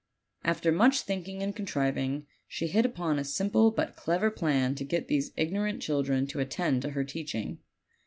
[0.43, 4.83] After much think ing and contriving, she hit upon a simple but clever plan to
[4.83, 7.59] get these ignorant children to attend to her teaching.